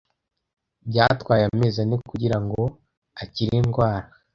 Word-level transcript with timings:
Byatwaye 0.89 1.43
amezi 1.49 1.77
ane 1.83 1.95
kugirango 2.11 2.61
akire 3.21 3.53
indwara. 3.61 4.07